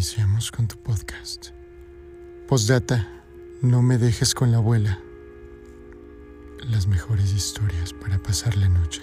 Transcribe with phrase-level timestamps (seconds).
[0.00, 1.48] iniciamos con tu podcast.
[2.48, 3.06] Postdata,
[3.60, 4.98] no me dejes con la abuela.
[6.70, 9.02] Las mejores historias para pasar la noche.